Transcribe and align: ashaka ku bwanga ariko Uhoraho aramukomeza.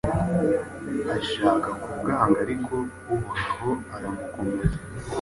ashaka 1.17 1.69
ku 1.81 1.89
bwanga 1.99 2.37
ariko 2.45 2.73
Uhoraho 3.15 3.71
aramukomeza. 3.95 4.77